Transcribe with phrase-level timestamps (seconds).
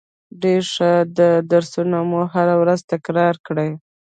[0.41, 3.71] ډیره ښه ده درسونه مو هره ورځ تکرار کړئ